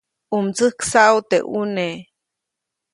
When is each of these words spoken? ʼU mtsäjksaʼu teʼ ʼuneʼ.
ʼU 0.29 0.37
mtsäjksaʼu 0.45 1.17
teʼ 1.29 1.45
ʼuneʼ. 1.51 1.95